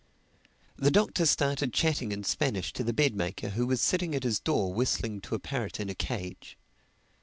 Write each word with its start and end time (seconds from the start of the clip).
The 0.77 0.89
Doctor 0.89 1.27
started 1.27 1.73
chatting 1.73 2.11
in 2.11 2.23
Spanish 2.23 2.73
to 2.73 2.83
the 2.83 2.91
bed 2.91 3.13
maker 3.15 3.49
who 3.49 3.67
was 3.67 3.81
sitting 3.81 4.15
at 4.15 4.23
his 4.23 4.39
door 4.39 4.73
whistling 4.73 5.21
to 5.21 5.35
a 5.35 5.39
parrot 5.39 5.79
in 5.79 5.91
a 5.91 5.93
cage. 5.93 6.57